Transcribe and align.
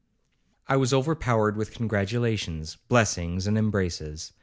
'I 0.67 0.77
was 0.77 0.93
overpowered 0.95 1.55
with 1.55 1.73
congratulations, 1.75 2.75
blessings, 2.89 3.45
and 3.45 3.55
embraces. 3.55 4.33